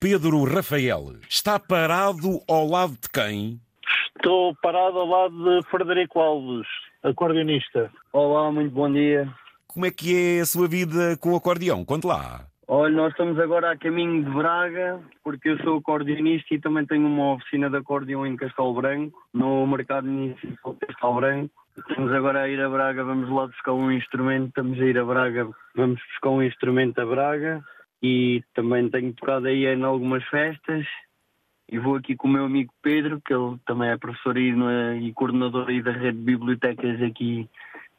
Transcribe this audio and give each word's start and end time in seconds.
Pedro 0.00 0.44
Rafael 0.44 1.16
está 1.28 1.58
parado 1.58 2.40
ao 2.48 2.68
lado 2.68 2.92
de 2.92 3.10
quem? 3.12 3.60
Estou 4.16 4.54
parado 4.62 4.96
ao 4.96 5.06
lado 5.08 5.60
de 5.60 5.68
Frederico 5.68 6.20
Alves, 6.20 6.68
acordeonista. 7.02 7.90
Olá, 8.12 8.52
muito 8.52 8.72
bom 8.72 8.92
dia. 8.92 9.28
Como 9.66 9.86
é 9.86 9.90
que 9.90 10.36
é 10.36 10.40
a 10.40 10.46
sua 10.46 10.68
vida 10.68 11.16
com 11.20 11.32
o 11.32 11.36
acordeão? 11.36 11.84
Conte 11.84 12.06
lá. 12.06 12.46
Olha, 12.68 12.94
nós 12.94 13.10
estamos 13.10 13.40
agora 13.40 13.72
a 13.72 13.76
caminho 13.76 14.22
de 14.22 14.30
Braga, 14.30 15.00
porque 15.24 15.48
eu 15.48 15.58
sou 15.64 15.78
acordeonista 15.78 16.54
e 16.54 16.60
também 16.60 16.86
tenho 16.86 17.04
uma 17.04 17.32
oficina 17.32 17.68
de 17.68 17.78
acordeão 17.78 18.24
em 18.24 18.36
Castelo 18.36 18.74
Branco, 18.74 19.18
no 19.34 19.66
mercado 19.66 20.06
municipal 20.06 20.74
de 20.74 20.86
Castelo 20.86 21.14
Branco. 21.14 21.54
Estamos 21.76 22.12
agora 22.12 22.42
a 22.42 22.48
ir 22.48 22.60
a 22.60 22.68
Braga, 22.68 23.02
vamos 23.02 23.28
lá 23.30 23.48
buscar 23.48 23.72
um 23.72 23.90
instrumento, 23.90 24.46
estamos 24.50 24.78
a 24.78 24.84
ir 24.84 24.96
a 24.96 25.04
Braga, 25.04 25.48
vamos 25.74 26.00
buscar 26.12 26.30
um 26.30 26.42
instrumento 26.42 27.00
a 27.00 27.04
Braga 27.04 27.64
e 28.02 28.42
também 28.54 28.88
tenho 28.88 29.12
tocado 29.12 29.46
aí 29.46 29.66
em 29.66 29.82
algumas 29.82 30.24
festas 30.24 30.86
e 31.70 31.78
vou 31.78 31.96
aqui 31.96 32.16
com 32.16 32.28
o 32.28 32.30
meu 32.30 32.44
amigo 32.44 32.72
Pedro, 32.82 33.20
que 33.20 33.32
ele 33.32 33.58
também 33.66 33.90
é 33.90 33.96
professor 33.96 34.36
e, 34.38 34.54
e 35.02 35.12
coordenador 35.12 35.68
aí 35.68 35.82
da 35.82 35.92
rede 35.92 36.16
de 36.18 36.24
bibliotecas 36.24 37.02
aqui 37.02 37.48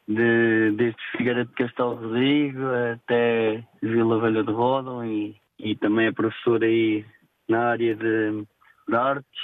de, 0.08 0.72
desde 0.72 0.98
Figueira 1.16 1.44
de 1.44 1.52
Castelo 1.52 1.94
Rodrigo 1.94 2.62
até 2.94 3.62
Vila 3.80 4.20
Velha 4.20 4.42
de 4.42 4.50
Rodão 4.50 5.04
e, 5.04 5.36
e 5.58 5.76
também 5.76 6.06
é 6.06 6.12
professor 6.12 6.62
aí 6.64 7.04
na 7.48 7.68
área 7.68 7.94
de, 7.94 8.44
de 8.88 8.96
artes. 8.96 9.40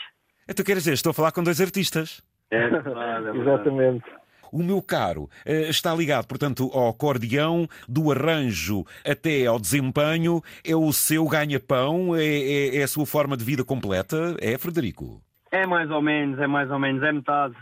Então 0.49 0.65
quer 0.65 0.75
dizer, 0.75 0.93
estou 0.93 1.11
a 1.11 1.15
falar 1.15 1.33
com 1.33 1.45
dois 1.45 1.61
artistas. 1.61 2.21
É 2.51 2.69
verdade, 2.69 3.29
é 3.29 3.33
verdade. 3.33 3.39
Exatamente. 3.39 4.05
O 4.53 4.63
meu 4.63 4.81
caro 4.83 5.29
eh, 5.45 5.69
está 5.69 5.95
ligado, 5.95 6.27
portanto, 6.27 6.71
ao 6.73 6.89
acordeão, 6.89 7.69
do 7.89 8.11
arranjo 8.11 8.85
até 9.05 9.47
ao 9.47 9.59
desempenho. 9.59 10.43
É 10.65 10.75
o 10.75 10.93
seu 10.93 11.27
ganha-pão? 11.27 12.15
É, 12.17 12.25
é, 12.25 12.77
é 12.79 12.83
a 12.83 12.89
sua 12.89 13.07
forma 13.07 13.37
de 13.37 13.45
vida 13.45 13.65
completa? 13.65 14.37
É, 14.41 14.57
Frederico? 14.59 15.21
É 15.51 15.67
mais 15.67 15.91
ou 15.91 16.03
menos, 16.03 16.39
é 16.39 16.47
mais 16.47 16.71
ou 16.71 16.79
menos, 16.79 17.03
é 17.03 17.13
metade. 17.13 17.55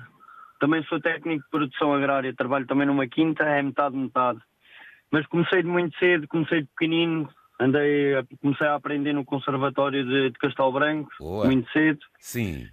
Também 0.59 0.83
sou 0.84 1.00
técnico 1.00 1.44
de 1.44 1.50
produção 1.50 1.92
agrária, 1.92 2.34
trabalho 2.34 2.67
também 2.67 2.87
numa 2.87 3.06
quinta, 3.06 3.44
é 3.44 3.62
metade, 3.62 3.97
metade. 3.97 4.41
Mas 5.11 5.27
comecei 5.27 5.62
de 5.62 5.69
muito 5.69 5.97
cedo, 5.98 6.27
comecei 6.27 6.62
de 6.62 6.69
pequenino, 6.69 7.28
andei, 7.61 8.14
comecei 8.41 8.66
a 8.66 8.75
aprender 8.75 9.12
no 9.12 9.25
Conservatório 9.25 10.05
de, 10.05 10.31
de 10.31 10.39
Castelo 10.39 10.72
Branco, 10.72 11.11
Boa. 11.20 11.44
muito 11.44 11.70
cedo. 11.70 12.00
Sim. 12.19 12.66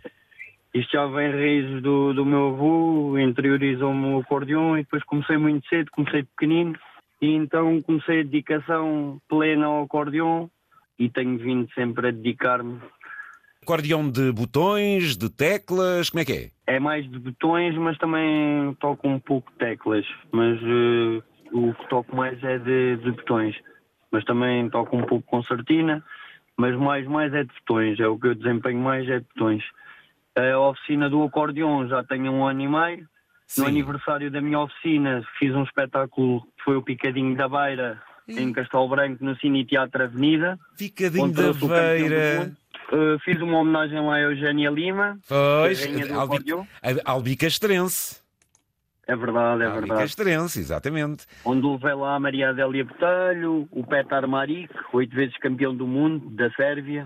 Isto 0.73 0.91
já 0.93 1.05
vem 1.07 1.31
raízes 1.31 1.81
do, 1.81 2.13
do 2.13 2.25
meu 2.25 2.49
avô, 2.49 3.17
interiorizou-me 3.19 4.13
o 4.13 4.19
acordeão 4.19 4.77
e 4.77 4.83
depois 4.83 5.03
comecei 5.03 5.35
muito 5.37 5.67
cedo, 5.67 5.91
comecei 5.91 6.23
pequenino 6.23 6.77
e 7.21 7.33
então 7.33 7.81
comecei 7.81 8.21
a 8.21 8.23
dedicação 8.23 9.21
plena 9.27 9.65
ao 9.65 9.83
acordeão 9.83 10.49
e 10.97 11.09
tenho 11.09 11.37
vindo 11.37 11.67
sempre 11.73 12.07
a 12.07 12.11
dedicar-me. 12.11 12.79
Acordeão 13.61 14.09
de 14.09 14.31
botões, 14.31 15.17
de 15.17 15.29
teclas, 15.29 16.09
como 16.09 16.21
é 16.21 16.25
que 16.25 16.33
é? 16.33 16.75
É 16.75 16.79
mais 16.79 17.09
de 17.09 17.19
botões, 17.19 17.75
mas 17.75 17.97
também 17.97 18.73
toco 18.79 19.07
um 19.07 19.19
pouco 19.19 19.51
de 19.51 19.57
teclas, 19.57 20.05
mas 20.31 20.57
eh, 20.57 21.21
o 21.51 21.73
que 21.73 21.89
toco 21.89 22.15
mais 22.15 22.41
é 22.43 22.57
de, 22.57 22.95
de 22.97 23.11
botões. 23.11 23.55
Mas 24.11 24.23
também 24.23 24.69
toco 24.69 24.97
um 24.97 25.03
pouco 25.03 25.27
concertina, 25.27 26.03
mas 26.57 26.75
mais, 26.75 27.05
mais 27.07 27.33
é 27.33 27.43
de 27.43 27.53
botões, 27.59 27.99
é 27.99 28.07
o 28.07 28.17
que 28.17 28.27
eu 28.27 28.35
desempenho 28.35 28.79
mais 28.79 29.07
é 29.09 29.19
de 29.19 29.25
botões. 29.35 29.63
A 30.35 30.57
oficina 30.59 31.09
do 31.09 31.23
acordeão 31.23 31.87
já 31.87 32.03
tenho 32.03 32.31
um 32.31 32.45
ano 32.45 32.61
e 32.61 32.67
meio, 32.67 33.07
Sim. 33.51 33.63
No 33.63 33.67
aniversário 33.67 34.31
da 34.31 34.39
minha 34.39 34.61
oficina 34.61 35.21
fiz 35.37 35.53
um 35.53 35.63
espetáculo 35.63 36.41
que 36.41 36.63
foi 36.63 36.77
o 36.77 36.81
Picadinho 36.81 37.35
da 37.35 37.49
Beira 37.49 38.01
em 38.25 38.53
Castelo 38.53 38.87
Branco 38.87 39.25
no 39.25 39.35
Cine 39.39 39.65
Teatro 39.65 40.03
Avenida. 40.03 40.57
Ficadinho 40.77 41.25
onde 41.25 41.35
da 41.35 41.51
mundo. 41.51 42.57
Uh, 42.93 43.19
fiz 43.25 43.41
uma 43.41 43.57
homenagem 43.57 43.99
lá 43.99 44.15
a 44.15 44.21
Eugénia 44.21 44.69
Lima. 44.69 45.19
Pois, 45.27 46.11
Albi. 46.11 46.37
Albicastrense. 47.03 48.21
É 49.05 49.17
verdade, 49.17 49.63
é 49.63 49.65
verdade. 49.65 49.91
Albicastrense, 49.91 50.59
exatamente. 50.61 51.25
Onde 51.43 51.67
levei 51.67 51.93
lá 51.93 52.15
a 52.15 52.19
Maria 52.21 52.51
Adélia 52.51 52.85
Botelho, 52.85 53.67
o 53.69 53.85
Petar 53.85 54.25
Maric, 54.29 54.73
oito 54.93 55.13
vezes 55.13 55.35
campeão 55.39 55.75
do 55.75 55.85
mundo, 55.85 56.29
da 56.29 56.49
Sérvia. 56.51 57.05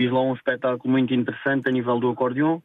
Fiz 0.00 0.10
lá 0.10 0.22
um 0.22 0.32
espetáculo 0.34 0.90
muito 0.90 1.12
interessante 1.12 1.68
a 1.68 1.70
nível 1.70 2.00
do 2.00 2.08
acordeão. 2.08 2.62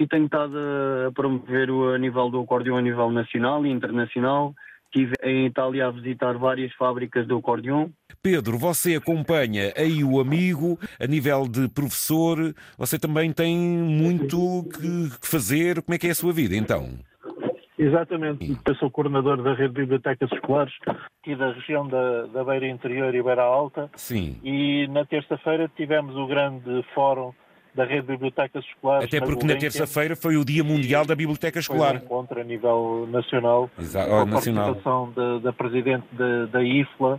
E 0.00 0.04
tenho 0.04 0.24
estado 0.24 0.56
a- 0.58 1.12
promover 1.12 1.70
o 1.70 1.94
a 1.94 1.96
nível 1.98 2.28
do 2.28 2.40
acordeão 2.40 2.76
a 2.76 2.82
nível 2.82 3.08
nacional 3.12 3.64
e 3.64 3.70
internacional. 3.70 4.52
Estive 4.86 5.14
em 5.22 5.46
Itália 5.46 5.86
a 5.86 5.90
visitar 5.92 6.36
várias 6.36 6.72
fábricas 6.74 7.24
do 7.28 7.36
acordeão. 7.38 7.92
Pedro, 8.20 8.58
você 8.58 8.96
acompanha 8.96 9.72
aí 9.76 10.02
o 10.02 10.18
amigo 10.18 10.76
a 10.98 11.06
nível 11.06 11.46
de 11.46 11.68
professor. 11.68 12.52
Você 12.76 12.98
também 12.98 13.32
tem 13.32 13.56
muito 13.56 14.64
que 14.74 15.08
fazer. 15.24 15.82
Como 15.82 15.94
é 15.94 15.98
que 15.98 16.08
é 16.08 16.10
a 16.10 16.14
sua 16.16 16.32
vida, 16.32 16.56
então? 16.56 16.98
Exatamente. 17.78 18.56
Eu 18.66 18.74
sou 18.76 18.90
coordenador 18.90 19.42
da 19.42 19.54
rede 19.54 19.74
de 19.74 19.80
bibliotecas 19.80 20.30
escolares 20.32 20.72
aqui 21.20 21.34
da 21.34 21.52
região 21.52 21.86
da, 21.88 22.26
da 22.26 22.44
Beira 22.44 22.68
Interior 22.68 23.14
e 23.14 23.22
Beira 23.22 23.42
Alta. 23.42 23.90
Sim. 23.96 24.38
E 24.44 24.86
na 24.88 25.04
terça-feira 25.04 25.70
tivemos 25.76 26.14
o 26.16 26.26
grande 26.26 26.84
fórum 26.94 27.32
da 27.74 27.84
rede 27.84 28.02
de 28.02 28.08
bibliotecas 28.08 28.62
escolares. 28.66 29.06
Até 29.08 29.18
porque 29.20 29.46
na 29.46 29.56
terça-feira 29.56 30.14
foi 30.14 30.36
o 30.36 30.44
Dia 30.44 30.62
Mundial 30.62 31.06
da 31.06 31.14
Biblioteca 31.14 31.62
Foi 31.62 31.74
um 31.74 31.78
Escolar. 31.78 31.96
encontro 32.02 32.40
a 32.40 32.44
nível 32.44 33.08
nacional. 33.10 33.70
Exa- 33.78 34.06
com 34.06 34.14
a 34.16 34.24
nacional. 34.26 34.64
participação 34.66 35.12
da, 35.12 35.38
da 35.38 35.52
presidente 35.54 36.04
da, 36.12 36.46
da 36.46 36.62
IFLA, 36.62 37.18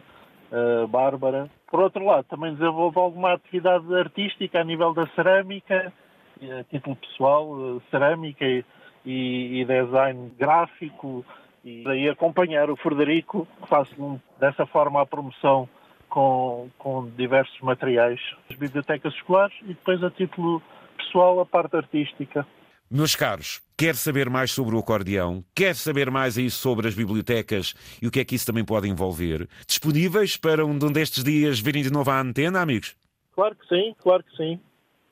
eh, 0.52 0.88
Bárbara. 0.88 1.50
Por 1.72 1.80
outro 1.80 2.06
lado, 2.06 2.26
também 2.30 2.54
desenvolve 2.54 3.00
alguma 3.00 3.34
atividade 3.34 3.92
artística 3.96 4.62
a 4.62 4.64
nível 4.64 4.94
da 4.94 5.08
cerâmica, 5.16 5.92
eh, 6.40 6.60
a 6.60 6.64
título 6.66 6.96
pessoal, 6.98 7.50
eh, 7.78 7.82
cerâmica 7.90 8.46
e, 8.46 8.64
e- 9.06 9.62
e 9.62 9.66
design 9.66 10.32
gráfico. 10.38 11.26
E 11.66 11.84
daí 11.84 12.10
acompanhar 12.10 12.70
o 12.70 12.76
Frederico, 12.76 13.48
que 13.62 13.68
faz 13.70 13.88
um- 13.98 14.20
dessa 14.40 14.66
forma 14.66 15.02
a 15.02 15.06
promoção 15.06 15.68
com, 16.10 16.70
com 16.78 17.10
diversos 17.18 17.60
materiais 17.62 18.20
das 18.50 18.58
bibliotecas 18.58 19.14
escolares 19.14 19.56
e 19.64 19.68
depois 19.68 20.04
a 20.04 20.12
título 20.12 20.62
pessoal 20.98 21.40
a 21.40 21.46
parte 21.46 21.76
artística. 21.78 22.46
Meus 22.92 23.16
caros, 23.16 23.62
quer 23.78 23.96
saber 23.96 24.30
mais 24.30 24.52
sobre 24.52 24.76
o 24.76 24.80
acordeão? 24.80 25.44
Quer 25.56 25.74
saber 25.74 26.12
mais 26.12 26.38
aí 26.38 26.50
sobre 26.52 26.88
as 26.88 26.94
bibliotecas 26.94 27.74
e 28.02 28.06
o 28.08 28.12
que 28.12 28.20
é 28.20 28.26
que 28.26 28.36
isso 28.36 28.46
também 28.46 28.64
pode 28.64 28.88
envolver? 28.88 29.48
Disponíveis 29.66 30.38
para 30.38 30.66
um 30.66 30.78
destes 30.78 31.24
dias 31.24 31.60
virem 31.60 31.82
de 31.82 31.92
novo 31.92 32.12
à 32.12 32.20
antena, 32.20 32.62
amigos? 32.62 32.96
Claro 33.32 33.56
que 33.56 33.66
sim, 33.68 33.96
claro 33.98 34.24
que 34.24 34.36
sim. 34.38 34.60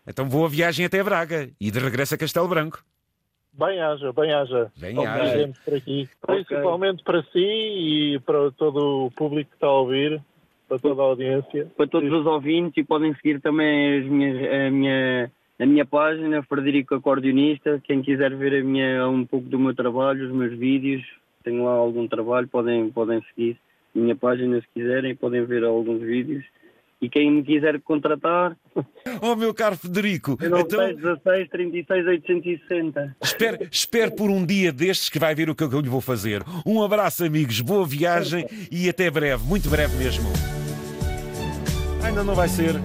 Então 0.06 0.28
boa 0.28 0.48
viagem 0.50 0.86
até 0.86 1.02
Braga 1.02 1.50
e 1.60 1.72
de 1.72 1.80
regresso 1.80 2.14
a 2.14 2.18
Castelo 2.18 2.48
Branco. 2.48 2.84
Bem 3.54 3.82
haja, 3.82 4.14
bem 4.14 4.34
haja. 4.34 4.72
Bem 4.78 5.06
haja. 5.06 5.52
por 5.66 5.74
aqui. 5.76 6.10
Ok. 6.24 6.46
Principalmente 6.46 7.04
para 7.04 7.22
si 7.24 7.40
e 7.40 8.20
para 8.26 8.52
todo 8.52 9.06
o 9.06 9.12
público 9.12 9.50
que 9.50 9.56
está 9.56 9.68
a 9.68 9.80
ouvir, 9.80 10.22
para 10.68 10.80
toda 10.80 11.02
a 11.02 11.06
audiência. 11.06 11.68
Para 11.76 11.88
todos 11.88 12.12
os 12.12 12.26
ouvintes 12.26 12.78
e 12.78 12.84
podem 12.84 13.14
seguir 13.16 13.42
também 13.42 14.00
as 14.00 14.06
minhas, 14.06 14.38
a, 14.38 14.72
minha, 14.72 15.32
a 15.60 15.66
minha 15.66 15.86
página, 15.86 16.44
Frederico 16.44 16.96
Acordeonista. 16.96 17.82
Quem 17.84 18.02
quiser 18.02 18.36
ver 18.36 18.62
a 18.62 18.64
minha, 18.64 19.08
um 19.08 19.26
pouco 19.26 19.48
do 19.48 19.60
meu 19.60 19.76
trabalho, 19.76 20.26
os 20.26 20.32
meus 20.32 20.58
vídeos, 20.58 21.04
tenho 21.44 21.66
lá 21.66 21.72
algum 21.72 22.08
trabalho, 22.08 22.48
podem, 22.48 22.90
podem 22.90 23.22
seguir 23.30 23.58
a 23.96 24.00
minha 24.00 24.16
página 24.16 24.60
se 24.62 24.68
quiserem, 24.74 25.16
podem 25.16 25.44
ver 25.46 25.64
alguns 25.64 26.02
vídeos. 26.02 26.46
E 27.02 27.10
quem 27.10 27.32
me 27.32 27.44
quiser 27.44 27.82
contratar, 27.82 28.56
Oh, 29.22 29.36
meu 29.36 29.54
caro 29.54 29.76
Federico, 29.76 30.38
eu 30.40 30.50
não 30.50 30.60
então 30.60 30.86
sei, 30.86 30.96
16 30.96 31.50
36 31.50 32.08
860. 32.08 33.18
espere, 33.22 33.68
espere 33.72 34.12
por 34.12 34.30
um 34.30 34.46
dia 34.46 34.72
destes 34.72 35.10
que 35.10 35.18
vai 35.20 35.34
ver 35.34 35.50
o 35.50 35.56
que 35.56 35.64
eu 35.64 35.80
lhe 35.82 35.90
vou 35.90 36.00
fazer. 36.02 36.44
Um 36.66 36.84
abraço, 36.84 37.26
amigos, 37.26 37.60
boa 37.60 37.86
viagem 37.86 38.46
e 38.72 38.88
até 38.88 39.10
breve, 39.10 39.44
muito 39.44 39.68
breve 39.70 39.98
mesmo. 39.98 40.30
Ainda 42.04 42.24
não 42.24 42.36
vai 42.36 42.48
ser. 42.48 42.76